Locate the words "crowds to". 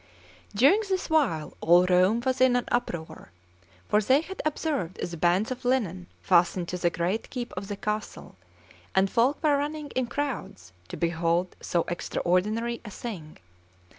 10.07-10.97